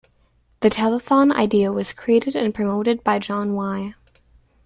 The 0.61 0.71
telethon 0.71 1.31
idea 1.31 1.71
was 1.71 1.93
created 1.93 2.35
and 2.35 2.55
promoted 2.55 3.03
by 3.03 3.19
John 3.19 3.53
Y. 3.53 3.93